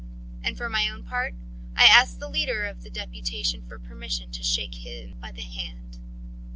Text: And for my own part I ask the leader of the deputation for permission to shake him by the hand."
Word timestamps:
And 0.43 0.57
for 0.57 0.67
my 0.67 0.89
own 0.89 1.03
part 1.03 1.35
I 1.75 1.83
ask 1.85 2.17
the 2.17 2.27
leader 2.27 2.65
of 2.65 2.81
the 2.81 2.89
deputation 2.89 3.61
for 3.67 3.77
permission 3.77 4.31
to 4.31 4.41
shake 4.41 4.83
him 4.83 5.13
by 5.19 5.31
the 5.31 5.43
hand." 5.43 5.99